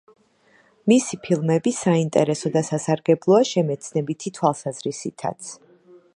[0.91, 5.55] მისი ფილმები საინტერესო და სასარგებლოა შემეცნებითი თვალსაზრისითაც.